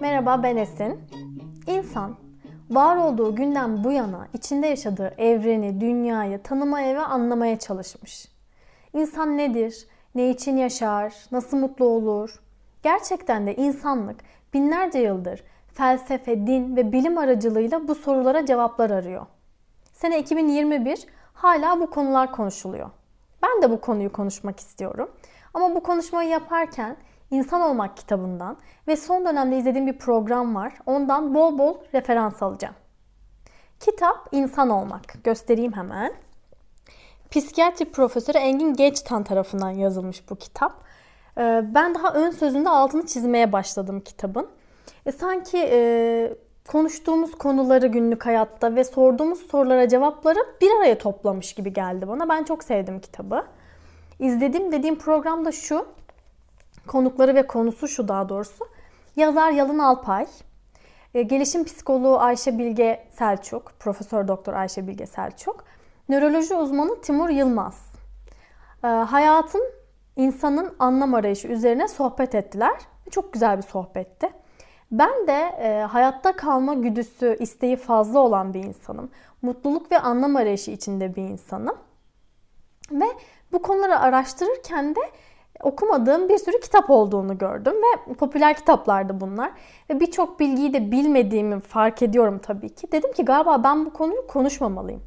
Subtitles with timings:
[0.00, 1.00] Merhaba ben Esin.
[1.66, 2.16] İnsan
[2.70, 8.28] var olduğu günden bu yana içinde yaşadığı evreni, dünyayı tanımaya ve anlamaya çalışmış.
[8.92, 9.86] İnsan nedir?
[10.14, 11.14] Ne için yaşar?
[11.32, 12.40] Nasıl mutlu olur?
[12.82, 14.20] Gerçekten de insanlık
[14.54, 19.26] binlerce yıldır felsefe, din ve bilim aracılığıyla bu sorulara cevaplar arıyor.
[19.92, 22.90] Sene 2021 hala bu konular konuşuluyor.
[23.42, 25.10] Ben de bu konuyu konuşmak istiyorum.
[25.54, 26.96] Ama bu konuşmayı yaparken
[27.30, 28.56] İnsan Olmak kitabından
[28.88, 30.74] ve son dönemde izlediğim bir program var.
[30.86, 32.74] Ondan bol bol referans alacağım.
[33.80, 35.24] Kitap İnsan Olmak.
[35.24, 36.12] Göstereyim hemen.
[37.30, 40.72] Psikiyatri profesörü Engin Geçtan tarafından yazılmış bu kitap.
[41.38, 44.48] Ee, ben daha ön sözünde altını çizmeye başladım kitabın.
[45.06, 46.32] E, sanki e,
[46.68, 52.28] konuştuğumuz konuları günlük hayatta ve sorduğumuz sorulara cevapları bir araya toplamış gibi geldi bana.
[52.28, 53.44] Ben çok sevdim kitabı.
[54.18, 55.86] İzlediğim dediğim program da şu.
[56.86, 58.64] Konukları ve konusu şu daha doğrusu.
[59.16, 60.26] Yazar Yalın Alpay,
[61.14, 65.64] e, gelişim psikoloğu Ayşe Bilge Selçuk, Profesör Doktor Ayşe Bilge Selçuk,
[66.08, 67.82] nöroloji uzmanı Timur Yılmaz.
[68.84, 69.62] E, hayatın,
[70.16, 72.74] insanın anlam arayışı üzerine sohbet ettiler.
[73.10, 74.43] Çok güzel bir sohbetti.
[74.98, 79.10] Ben de e, hayatta kalma güdüsü, isteği fazla olan bir insanım.
[79.42, 81.76] Mutluluk ve anlam arayışı içinde bir insanım.
[82.90, 83.04] Ve
[83.52, 85.00] bu konuları araştırırken de
[85.62, 89.50] okumadığım bir sürü kitap olduğunu gördüm ve popüler kitaplardı bunlar.
[89.90, 92.92] Ve birçok bilgiyi de bilmediğimi fark ediyorum tabii ki.
[92.92, 95.02] Dedim ki galiba ben bu konuyu konuşmamalıyım.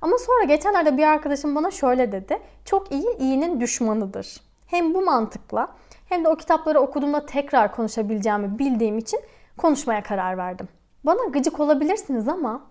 [0.00, 2.38] Ama sonra geçenlerde bir arkadaşım bana şöyle dedi.
[2.64, 4.40] Çok iyi iyinin düşmanıdır.
[4.66, 5.68] Hem bu mantıkla
[6.08, 9.20] hem de o kitapları okuduğumda tekrar konuşabileceğimi bildiğim için
[9.58, 10.68] konuşmaya karar verdim.
[11.04, 12.62] Bana gıcık olabilirsiniz ama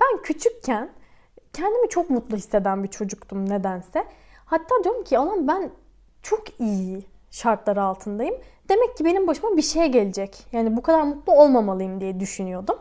[0.00, 0.90] ben küçükken
[1.52, 4.04] kendimi çok mutlu hisseden bir çocuktum nedense.
[4.44, 5.70] Hatta diyorum ki alan ben
[6.22, 8.34] çok iyi şartlar altındayım.
[8.68, 10.46] Demek ki benim başıma bir şey gelecek.
[10.52, 12.78] Yani bu kadar mutlu olmamalıyım diye düşünüyordum.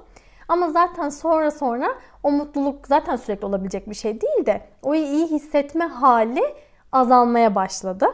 [0.48, 5.28] Ama zaten sonra sonra o mutluluk zaten sürekli olabilecek bir şey değil de o iyi
[5.28, 6.44] hissetme hali
[6.92, 8.06] azalmaya başladı.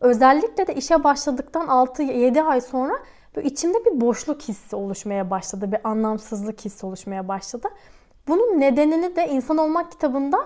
[0.00, 2.98] Özellikle de işe başladıktan 6-7 ay sonra
[3.36, 5.72] böyle içimde bir boşluk hissi oluşmaya başladı.
[5.72, 7.68] Bir anlamsızlık hissi oluşmaya başladı.
[8.28, 10.38] Bunun nedenini de İnsan Olmak kitabında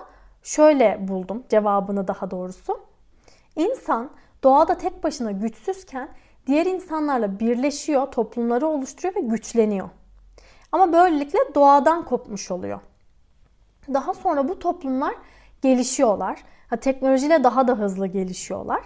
[0.43, 1.43] şöyle buldum.
[1.49, 2.79] Cevabını daha doğrusu.
[3.55, 4.09] İnsan
[4.43, 6.09] doğada tek başına güçsüzken
[6.47, 9.89] diğer insanlarla birleşiyor, toplumları oluşturuyor ve güçleniyor.
[10.71, 12.79] Ama böylelikle doğadan kopmuş oluyor.
[13.93, 15.15] Daha sonra bu toplumlar
[15.61, 16.43] gelişiyorlar.
[16.69, 18.81] Ha, teknolojiyle daha da hızlı gelişiyorlar.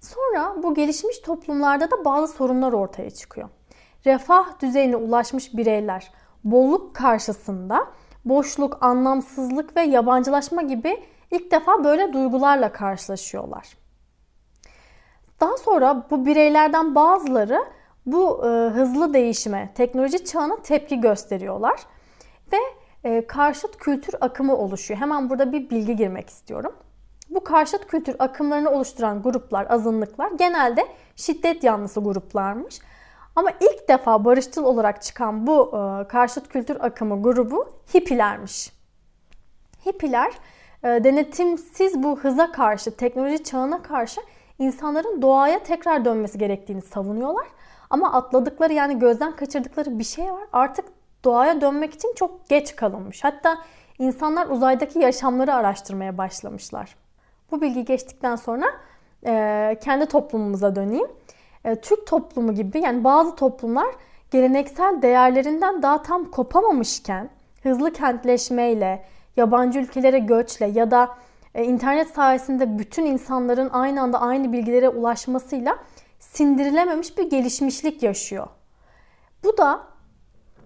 [0.00, 3.48] Sonra bu gelişmiş toplumlarda da bazı sorunlar ortaya çıkıyor.
[4.06, 6.12] Refah düzeyine ulaşmış bireyler
[6.44, 7.86] bolluk karşısında
[8.24, 13.76] boşluk, anlamsızlık ve yabancılaşma gibi ilk defa böyle duygularla karşılaşıyorlar.
[15.40, 17.64] Daha sonra bu bireylerden bazıları
[18.06, 21.80] bu e, hızlı değişime, teknoloji çağına tepki gösteriyorlar
[22.52, 22.56] ve
[23.04, 25.00] e, karşıt kültür akımı oluşuyor.
[25.00, 26.72] Hemen burada bir bilgi girmek istiyorum.
[27.30, 30.86] Bu karşıt kültür akımlarını oluşturan gruplar, azınlıklar genelde
[31.16, 32.78] şiddet yanlısı gruplarmış.
[33.36, 38.72] Ama ilk defa barışçıl olarak çıkan bu e, karşıt kültür akımı grubu hippilermiş.
[39.86, 40.32] Hippiler
[40.84, 44.20] e, denetimsiz bu hıza karşı, teknoloji çağına karşı
[44.58, 47.46] insanların doğaya tekrar dönmesi gerektiğini savunuyorlar.
[47.90, 50.44] Ama atladıkları yani gözden kaçırdıkları bir şey var.
[50.52, 50.84] Artık
[51.24, 53.24] doğaya dönmek için çok geç kalınmış.
[53.24, 53.58] Hatta
[53.98, 56.96] insanlar uzaydaki yaşamları araştırmaya başlamışlar.
[57.50, 58.66] Bu bilgi geçtikten sonra
[59.26, 61.08] e, kendi toplumumuza döneyim.
[61.64, 63.94] E, Türk toplumu gibi yani bazı toplumlar
[64.30, 67.30] geleneksel değerlerinden daha tam kopamamışken
[67.62, 69.04] hızlı kentleşmeyle,
[69.36, 71.10] yabancı ülkelere göçle ya da
[71.54, 75.78] e, internet sayesinde bütün insanların aynı anda aynı bilgilere ulaşmasıyla
[76.18, 78.46] sindirilememiş bir gelişmişlik yaşıyor.
[79.44, 79.80] Bu da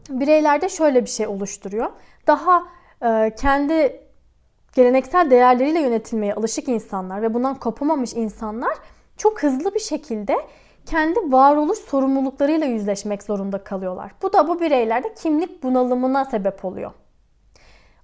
[0.08, 1.90] bireylerde şöyle bir şey oluşturuyor.
[2.26, 2.64] Daha
[3.02, 4.03] e, kendi
[4.74, 8.74] geleneksel değerleriyle yönetilmeye alışık insanlar ve bundan kopamamış insanlar
[9.16, 10.36] çok hızlı bir şekilde
[10.86, 14.12] kendi varoluş sorumluluklarıyla yüzleşmek zorunda kalıyorlar.
[14.22, 16.92] Bu da bu bireylerde kimlik bunalımına sebep oluyor.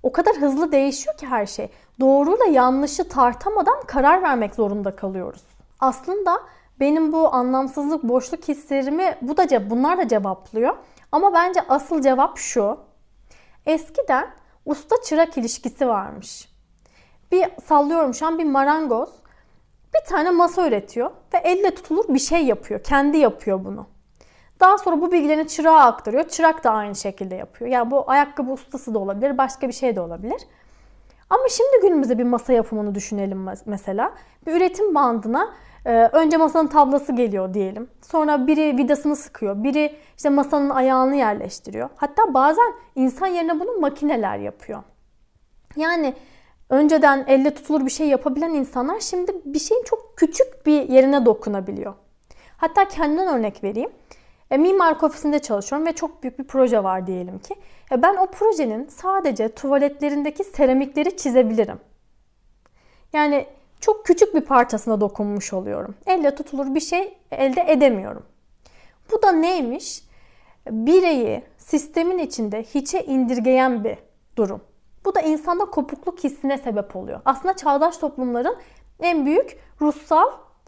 [0.03, 1.71] O kadar hızlı değişiyor ki her şey.
[2.01, 5.43] Doğruyla yanlışı tartamadan karar vermek zorunda kalıyoruz.
[5.81, 6.41] Aslında
[6.81, 10.77] benim bu anlamsızlık, boşluk hislerimi bu da bunlar da cevaplıyor.
[11.13, 12.79] Ama bence asıl cevap şu.
[13.67, 14.31] Eskiden
[14.67, 16.50] usta çırak ilişkisi varmış.
[17.33, 19.09] Bir sallıyorum şu an bir marangoz
[19.95, 22.83] bir tane masa üretiyor ve elle tutulur bir şey yapıyor.
[22.83, 23.87] Kendi yapıyor bunu.
[24.61, 26.29] Daha sonra bu bilgilerini çırağa aktarıyor.
[26.29, 27.71] Çırak da aynı şekilde yapıyor.
[27.71, 30.43] Yani bu ayakkabı ustası da olabilir, başka bir şey de olabilir.
[31.31, 34.13] Ama şimdi günümüzde bir masa yapımını düşünelim mesela.
[34.47, 35.55] Bir üretim bandına
[35.85, 37.91] e, önce masanın tablası geliyor diyelim.
[38.03, 39.65] Sonra biri vidasını sıkıyor.
[39.65, 41.89] Biri işte masanın ayağını yerleştiriyor.
[41.97, 44.83] Hatta bazen insan yerine bunu makineler yapıyor.
[45.77, 46.15] Yani
[46.71, 51.95] önceden elle tutulur bir şey yapabilen insanlar şimdi bir şeyin çok küçük bir yerine dokunabiliyor.
[52.57, 53.91] Hatta kendimden örnek vereyim.
[54.51, 57.55] E, mimarlık ofisinde çalışıyorum ve çok büyük bir proje var diyelim ki.
[57.93, 61.79] E, ben o projenin sadece tuvaletlerindeki seramikleri çizebilirim.
[63.13, 63.47] Yani
[63.81, 65.95] çok küçük bir parçasına dokunmuş oluyorum.
[66.07, 68.23] Elle tutulur bir şey elde edemiyorum.
[69.13, 70.05] Bu da neymiş?
[70.71, 73.99] Bireyi sistemin içinde hiçe indirgeyen bir
[74.37, 74.61] durum.
[75.05, 77.21] Bu da insanda kopukluk hissine sebep oluyor.
[77.25, 78.57] Aslında çağdaş toplumların
[79.01, 80.27] en büyük ruhsal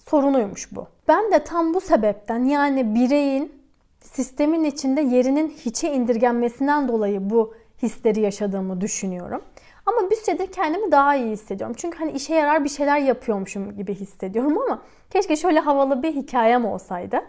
[0.08, 0.86] sorunuymuş bu.
[1.08, 3.62] Ben de tam bu sebepten yani bireyin
[4.00, 9.42] sistemin içinde yerinin hiçe indirgenmesinden dolayı bu hisleri yaşadığımı düşünüyorum.
[9.86, 11.76] Ama bir süredir kendimi daha iyi hissediyorum.
[11.78, 16.64] Çünkü hani işe yarar bir şeyler yapıyormuşum gibi hissediyorum ama keşke şöyle havalı bir hikayem
[16.64, 17.20] olsaydı.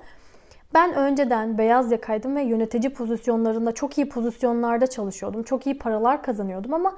[0.73, 5.43] Ben önceden beyaz yakaydım ve yönetici pozisyonlarında çok iyi pozisyonlarda çalışıyordum.
[5.43, 6.97] Çok iyi paralar kazanıyordum ama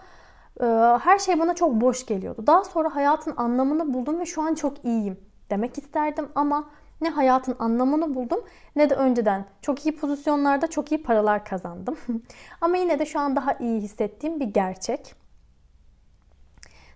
[0.62, 0.66] e,
[1.00, 2.48] her şey bana çok boş geliyordu.
[2.48, 5.18] Daha sonra hayatın anlamını buldum ve şu an çok iyiyim
[5.50, 6.70] demek isterdim ama
[7.02, 8.44] ne hayatın anlamını buldum
[8.76, 11.98] ne de önceden çok iyi pozisyonlarda çok iyi paralar kazandım.
[12.62, 15.16] Ama yine de şu an daha iyi hissettiğim bir gerçek.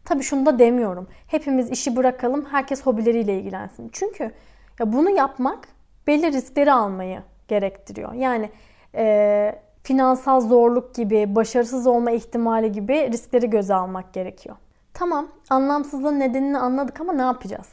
[0.05, 1.07] Tabii şunu da demiyorum.
[1.27, 3.89] Hepimiz işi bırakalım, herkes hobileriyle ilgilensin.
[3.93, 4.31] Çünkü
[4.79, 5.67] ya bunu yapmak
[6.09, 8.13] belli riskleri almayı gerektiriyor.
[8.13, 8.49] Yani
[8.95, 14.55] e, finansal zorluk gibi, başarısız olma ihtimali gibi riskleri göze almak gerekiyor.
[14.93, 17.69] Tamam, anlamsızlığın nedenini anladık ama ne yapacağız?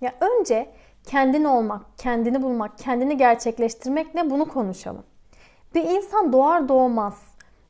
[0.00, 0.70] Ya önce
[1.06, 5.04] kendin olmak, kendini bulmak, kendini gerçekleştirmek ne bunu konuşalım.
[5.74, 7.22] Bir insan doğar doğmaz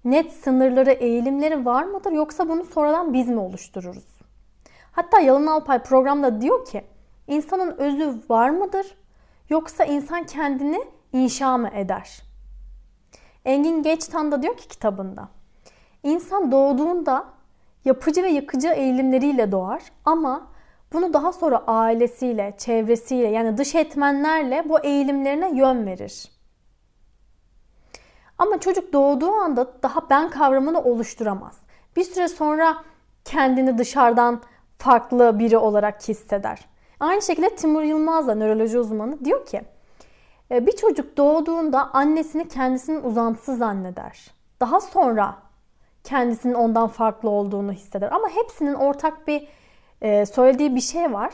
[0.05, 4.05] net sınırları, eğilimleri var mıdır yoksa bunu sonradan biz mi oluştururuz?
[4.93, 6.85] Hatta Yalın Alpay programda diyor ki
[7.27, 8.97] insanın özü var mıdır
[9.49, 12.23] yoksa insan kendini inşa mı eder?
[13.45, 15.29] Engin Geçtan da diyor ki kitabında
[16.03, 17.25] insan doğduğunda
[17.85, 20.47] yapıcı ve yıkıcı eğilimleriyle doğar ama
[20.93, 26.29] bunu daha sonra ailesiyle, çevresiyle yani dış etmenlerle bu eğilimlerine yön verir.
[28.39, 31.59] Ama çocuk doğduğu anda daha ben kavramını oluşturamaz.
[31.97, 32.77] Bir süre sonra
[33.25, 34.43] kendini dışarıdan
[34.79, 36.69] farklı biri olarak hisseder.
[37.01, 39.63] Aynı şekilde Timur Yılmaz da nöroloji uzmanı diyor ki
[40.51, 44.27] e, bir çocuk doğduğunda annesini kendisinin uzantısı zanneder.
[44.61, 45.37] Daha sonra
[46.05, 48.13] kendisinin ondan farklı olduğunu hisseder.
[48.13, 49.49] Ama hepsinin ortak bir
[50.03, 51.33] e, söylediği bir şey var.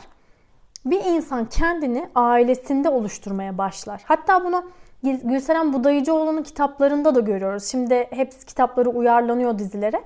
[0.85, 4.01] Bir insan kendini ailesinde oluşturmaya başlar.
[4.05, 4.63] Hatta bunu
[5.03, 7.65] Gülseren Budayıcıoğlu'nun kitaplarında da görüyoruz.
[7.65, 10.03] Şimdi hepsi kitapları uyarlanıyor dizilere.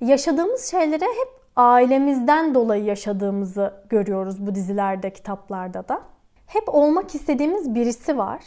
[0.00, 6.00] Yaşadığımız şeyleri hep ailemizden dolayı yaşadığımızı görüyoruz bu dizilerde, kitaplarda da.
[6.46, 8.40] Hep olmak istediğimiz birisi var.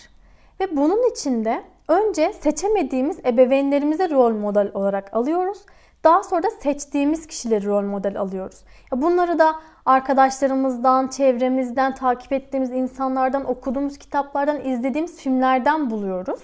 [0.60, 5.58] Ve bunun içinde önce seçemediğimiz ebeveynlerimize rol model olarak alıyoruz.
[6.04, 8.64] Daha sonra da seçtiğimiz kişileri rol model alıyoruz.
[8.92, 9.56] Bunları da
[9.86, 16.40] arkadaşlarımızdan, çevremizden, takip ettiğimiz insanlardan, okuduğumuz kitaplardan, izlediğimiz filmlerden buluyoruz.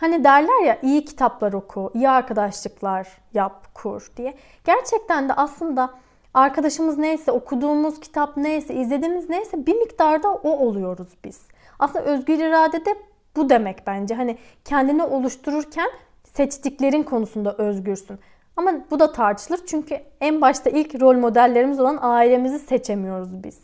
[0.00, 4.34] Hani derler ya iyi kitaplar oku, iyi arkadaşlıklar yap, kur diye.
[4.64, 5.90] Gerçekten de aslında
[6.34, 11.40] arkadaşımız neyse, okuduğumuz kitap neyse, izlediğimiz neyse bir miktarda o oluyoruz biz.
[11.78, 12.94] Aslında özgür irade de
[13.36, 14.14] bu demek bence.
[14.14, 15.90] Hani kendini oluştururken
[16.24, 18.18] seçtiklerin konusunda özgürsün.
[18.56, 23.58] Ama bu da tartışılır çünkü en başta ilk rol modellerimiz olan ailemizi seçemiyoruz biz.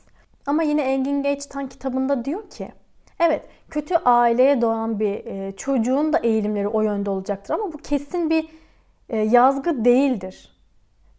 [0.46, 2.72] Ama yine Engin Geçtan kitabında diyor ki
[3.20, 8.30] Evet, kötü aileye doğan bir e, çocuğun da eğilimleri o yönde olacaktır ama bu kesin
[8.30, 8.48] bir
[9.08, 10.56] e, yazgı değildir.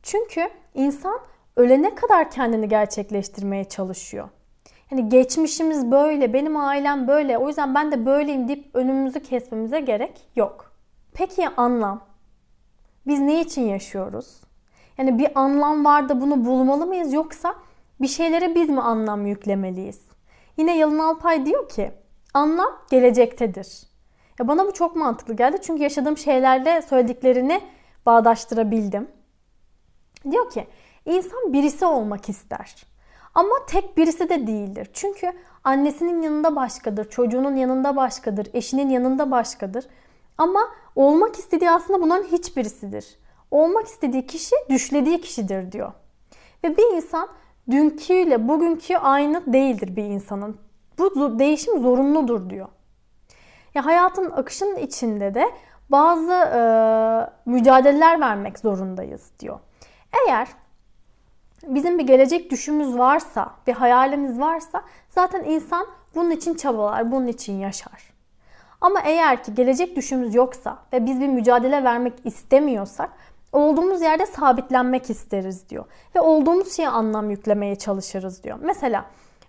[0.04, 1.20] Çünkü insan
[1.56, 4.30] ölene kadar kendini gerçekleştirmeye çalışıyor.
[4.92, 10.28] Yani geçmişimiz böyle, benim ailem böyle, o yüzden ben de böyleyim deyip önümüzü kesmemize gerek
[10.36, 10.72] yok.
[11.14, 12.02] Peki anlam?
[13.08, 14.42] Biz ne için yaşıyoruz?
[14.98, 17.56] Yani bir anlam var da bunu bulmalı mıyız yoksa
[18.02, 20.07] bir şeylere biz mi anlam yüklemeliyiz?
[20.58, 21.92] Yine Yalın Alpay diyor ki
[22.34, 23.84] anlam gelecektedir.
[24.40, 27.62] Ya bana bu çok mantıklı geldi çünkü yaşadığım şeylerle söylediklerini
[28.06, 29.08] bağdaştırabildim.
[30.32, 30.68] Diyor ki
[31.06, 32.76] insan birisi olmak ister.
[33.34, 34.90] Ama tek birisi de değildir.
[34.94, 35.34] Çünkü
[35.64, 39.86] annesinin yanında başkadır, çocuğunun yanında başkadır, eşinin yanında başkadır.
[40.38, 40.60] Ama
[40.96, 43.20] olmak istediği aslında bunların hiçbirisidir.
[43.52, 45.94] Olmak istediği kişi düşlediği kişidir diyor.
[46.64, 47.30] Ve bir insan
[47.72, 50.58] dünküyle bugünkü aynı değildir bir insanın.
[50.98, 52.68] Bu değişim zorunludur diyor.
[53.74, 55.46] Ya hayatın akışının içinde de
[55.90, 56.60] bazı e,
[57.46, 59.60] mücadeleler vermek zorundayız diyor.
[60.28, 60.48] Eğer
[61.64, 67.54] bizim bir gelecek düşümüz varsa, bir hayalimiz varsa zaten insan bunun için çabalar, bunun için
[67.54, 68.14] yaşar.
[68.82, 73.10] Ama eğer ki gelecek düşümüz yoksa ve biz bir mücadele vermek istemiyorsak
[73.52, 75.86] olduğumuz yerde sabitlenmek isteriz diyor.
[76.16, 78.58] Ve olduğumuz şeye anlam yüklemeye çalışırız diyor.
[78.62, 79.06] Mesela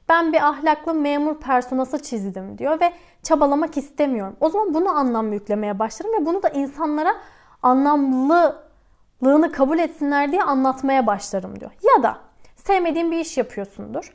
[0.09, 4.37] ben bir ahlaklı memur personası çizdim diyor ve çabalamak istemiyorum.
[4.41, 7.15] O zaman bunu anlam yüklemeye başlarım ve bunu da insanlara
[7.63, 11.71] anlamlılığını kabul etsinler diye anlatmaya başlarım diyor.
[11.97, 12.19] Ya da
[12.57, 14.15] sevmediğin bir iş yapıyorsundur.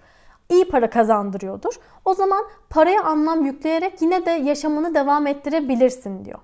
[0.50, 1.74] iyi para kazandırıyordur.
[2.06, 6.40] O zaman paraya anlam yükleyerek yine de yaşamını devam ettirebilirsin diyor.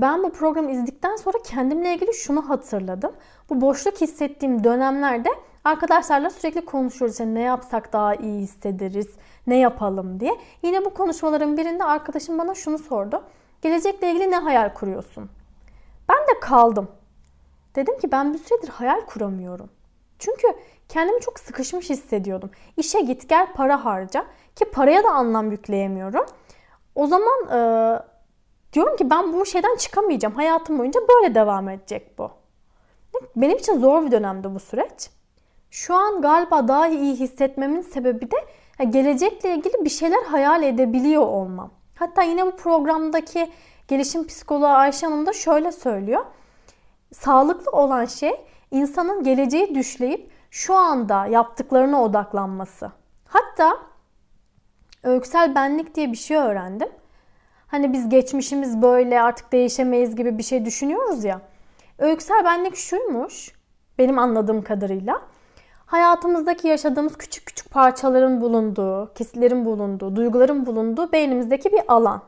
[0.00, 3.12] Ben bu programı izledikten sonra kendimle ilgili şunu hatırladım.
[3.50, 5.28] Bu boşluk hissettiğim dönemlerde
[5.64, 7.20] arkadaşlarla sürekli konuşuyoruz.
[7.20, 9.08] Yani ne yapsak daha iyi hissederiz,
[9.46, 10.36] ne yapalım diye.
[10.62, 13.22] Yine bu konuşmaların birinde arkadaşım bana şunu sordu.
[13.62, 15.30] Gelecekle ilgili ne hayal kuruyorsun?
[16.08, 16.88] Ben de kaldım.
[17.76, 19.70] Dedim ki ben bir süredir hayal kuramıyorum.
[20.18, 20.46] Çünkü
[20.88, 22.50] kendimi çok sıkışmış hissediyordum.
[22.76, 24.26] İşe git gel para harca
[24.56, 26.26] ki paraya da anlam yükleyemiyorum.
[26.94, 27.32] O zaman
[28.72, 30.34] diyorum ki ben bu şeyden çıkamayacağım.
[30.34, 32.30] Hayatım boyunca böyle devam edecek bu.
[33.36, 35.10] Benim için zor bir dönemdi bu süreç.
[35.70, 38.36] Şu an galiba daha iyi hissetmemin sebebi de
[38.84, 41.70] gelecekle ilgili bir şeyler hayal edebiliyor olmam.
[41.94, 43.50] Hatta yine bu programdaki
[43.88, 46.24] gelişim psikoloğu Ayşe Hanım da şöyle söylüyor.
[47.12, 52.92] Sağlıklı olan şey insanın geleceği düşleyip şu anda yaptıklarına odaklanması.
[53.28, 53.76] Hatta
[55.02, 56.88] öyküsel benlik diye bir şey öğrendim.
[57.70, 61.40] Hani biz geçmişimiz böyle artık değişemeyiz gibi bir şey düşünüyoruz ya.
[61.98, 63.52] Öyküsel benlik şuymuş
[63.98, 65.22] benim anladığım kadarıyla.
[65.86, 72.22] Hayatımızdaki yaşadığımız küçük küçük parçaların bulunduğu, kesitlerin bulunduğu, duyguların bulunduğu beynimizdeki bir alan.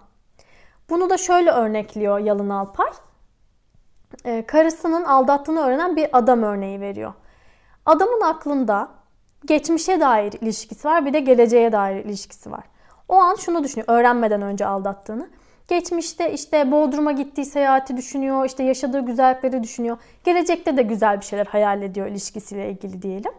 [0.91, 2.91] Bunu da şöyle örnekliyor Yalın Alpay.
[4.25, 7.13] Ee, karısının aldattığını öğrenen bir adam örneği veriyor.
[7.87, 8.89] Adamın aklında
[9.45, 12.65] geçmişe dair ilişkisi var bir de geleceğe dair ilişkisi var.
[13.09, 15.29] O an şunu düşünüyor öğrenmeden önce aldattığını.
[15.69, 19.97] Geçmişte işte Bodrum'a gittiği seyahati düşünüyor, işte yaşadığı güzellikleri düşünüyor.
[20.25, 23.33] Gelecekte de güzel bir şeyler hayal ediyor ilişkisiyle ilgili diyelim.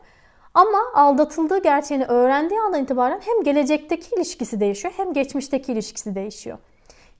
[0.53, 6.57] Ama aldatıldığı gerçeğini öğrendiği andan itibaren hem gelecekteki ilişkisi değişiyor hem geçmişteki ilişkisi değişiyor.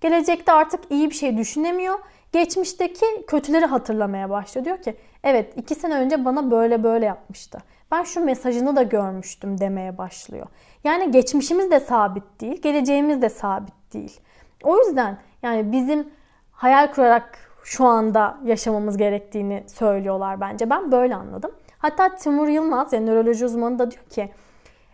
[0.02, 2.00] Gelecekte artık iyi bir şey düşünemiyor.
[2.32, 4.66] Geçmişteki kötüleri hatırlamaya başlıyor.
[4.66, 7.60] Diyor ki evet iki sene önce bana böyle böyle yapmıştı.
[7.92, 10.48] Ben şu mesajını da görmüştüm demeye başlıyor.
[10.84, 14.20] Yani geçmişimiz de sabit değil, geleceğimiz de sabit değil.
[14.64, 16.10] O yüzden yani bizim
[16.52, 20.70] hayal kurarak şu anda yaşamamız gerektiğini söylüyorlar bence.
[20.70, 21.52] Ben böyle anladım.
[21.78, 24.30] Hatta Timur Yılmaz yani nöroloji uzmanı da diyor ki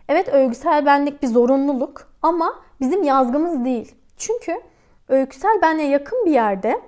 [0.08, 3.94] evet övgüsel benlik bir zorunluluk ama bizim yazgımız değil.
[4.16, 4.60] Çünkü
[5.08, 6.80] öyküsel benliğe yakın bir yerde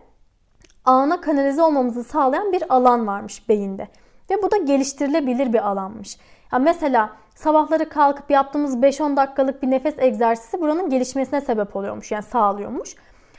[0.85, 3.89] ana kanalize olmamızı sağlayan bir alan varmış beyinde.
[4.31, 6.19] Ve bu da geliştirilebilir bir alanmış.
[6.53, 12.12] Yani mesela sabahları kalkıp yaptığımız 5-10 dakikalık bir nefes egzersizi buranın gelişmesine sebep oluyormuş.
[12.12, 12.97] Yani sağlıyormuş.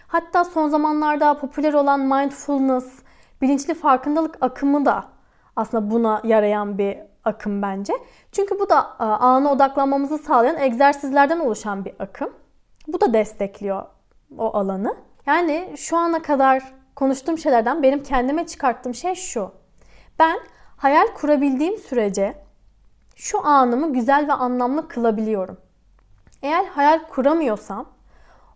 [0.07, 2.85] Hatta son zamanlarda popüler olan mindfulness,
[3.41, 5.03] bilinçli farkındalık akımı da
[5.55, 7.93] aslında buna yarayan bir akım bence.
[8.31, 12.29] Çünkü bu da e, ana odaklanmamızı sağlayan egzersizlerden oluşan bir akım.
[12.87, 13.83] Bu da destekliyor
[14.37, 14.95] o alanı.
[15.25, 16.73] Yani şu ana kadar
[17.03, 19.51] konuştuğum şeylerden benim kendime çıkarttığım şey şu.
[20.19, 20.39] Ben
[20.77, 22.35] hayal kurabildiğim sürece
[23.15, 25.57] şu anımı güzel ve anlamlı kılabiliyorum.
[26.41, 27.85] Eğer hayal kuramıyorsam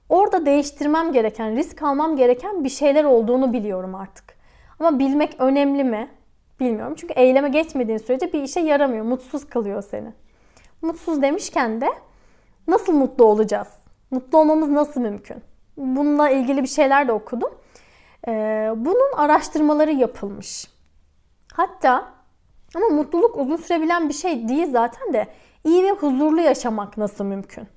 [0.09, 4.37] orada değiştirmem gereken, risk almam gereken bir şeyler olduğunu biliyorum artık.
[4.79, 6.09] Ama bilmek önemli mi?
[6.59, 6.95] Bilmiyorum.
[6.97, 9.05] Çünkü eyleme geçmediğin sürece bir işe yaramıyor.
[9.05, 10.13] Mutsuz kılıyor seni.
[10.81, 11.89] Mutsuz demişken de
[12.67, 13.69] nasıl mutlu olacağız?
[14.11, 15.37] Mutlu olmamız nasıl mümkün?
[15.77, 17.51] Bununla ilgili bir şeyler de okudum.
[18.27, 20.67] Ee, bunun araştırmaları yapılmış.
[21.53, 22.05] Hatta
[22.75, 25.27] ama mutluluk uzun sürebilen bir şey değil zaten de
[25.63, 27.67] iyi ve huzurlu yaşamak nasıl mümkün?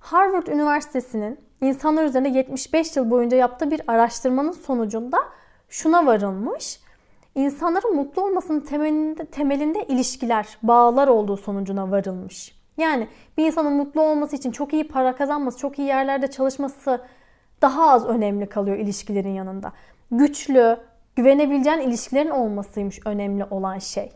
[0.00, 5.18] Harvard Üniversitesi'nin insanlar üzerinde 75 yıl boyunca yaptığı bir araştırmanın sonucunda
[5.68, 6.80] şuna varılmış.
[7.34, 12.54] İnsanların mutlu olmasının temelinde, temelinde ilişkiler, bağlar olduğu sonucuna varılmış.
[12.76, 17.00] Yani bir insanın mutlu olması için çok iyi para kazanması, çok iyi yerlerde çalışması
[17.64, 19.72] daha az önemli kalıyor ilişkilerin yanında.
[20.10, 20.76] Güçlü,
[21.16, 24.12] güvenebileceğin ilişkilerin olmasıymış önemli olan şey.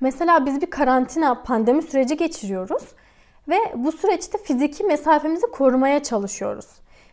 [0.00, 2.82] Mesela biz bir karantina, pandemi süreci geçiriyoruz
[3.48, 6.66] ve bu süreçte fiziki mesafemizi korumaya çalışıyoruz.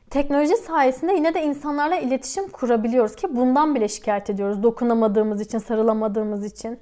[0.10, 4.64] Teknoloji sayesinde yine de insanlarla iletişim kurabiliyoruz ki bundan bile şikayet ediyoruz.
[4.64, 6.80] Dokunamadığımız için, sarılamadığımız için.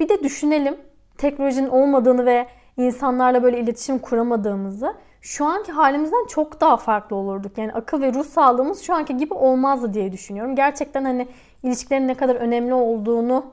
[0.00, 0.76] Bir de düşünelim
[1.18, 4.94] teknolojinin olmadığını ve insanlarla böyle iletişim kuramadığımızı.
[5.22, 7.58] Şu anki halimizden çok daha farklı olurduk.
[7.58, 10.56] Yani akıl ve ruh sağlığımız şu anki gibi olmazdı diye düşünüyorum.
[10.56, 11.28] Gerçekten hani
[11.62, 13.44] ilişkilerin ne kadar önemli olduğunu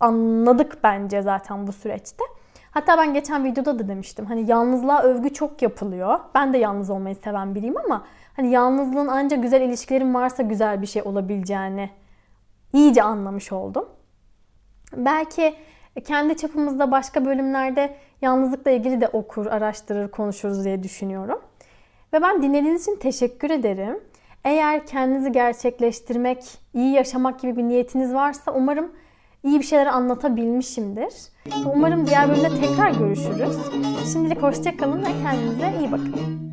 [0.00, 2.24] anladık bence zaten bu süreçte.
[2.70, 4.26] Hatta ben geçen videoda da demiştim.
[4.26, 6.20] Hani yalnızlığa övgü çok yapılıyor.
[6.34, 8.04] Ben de yalnız olmayı seven biriyim ama
[8.36, 11.90] hani yalnızlığın ancak güzel ilişkilerin varsa güzel bir şey olabileceğini
[12.72, 13.88] iyice anlamış oldum.
[14.96, 15.54] Belki
[16.04, 21.40] kendi çapımızda başka bölümlerde yalnızlıkla ilgili de okur, araştırır, konuşuruz diye düşünüyorum.
[22.12, 24.00] Ve ben dinlediğiniz için teşekkür ederim.
[24.44, 28.92] Eğer kendinizi gerçekleştirmek, iyi yaşamak gibi bir niyetiniz varsa umarım
[29.44, 31.14] iyi bir şeyler anlatabilmişimdir.
[31.74, 33.56] Umarım diğer bölümde tekrar görüşürüz.
[34.12, 36.50] Şimdilik hoşçakalın ve kendinize iyi bakın.